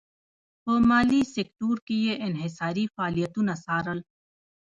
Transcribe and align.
په 0.63 0.73
مالي 0.89 1.21
سکتور 1.35 1.77
کې 1.87 1.97
یې 2.05 2.13
انحصاري 2.27 2.85
فعالیتونه 2.93 3.53
څارل. 3.65 3.99